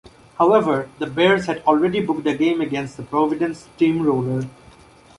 However, 0.39 0.89
the 0.97 1.05
Bears 1.05 1.45
had 1.45 1.59
already 1.67 2.03
booked 2.03 2.25
a 2.25 2.33
game 2.35 2.59
against 2.59 2.97
the 2.97 3.03
Providence 3.03 3.69
Steam 3.75 4.01
Roller. 4.01 4.47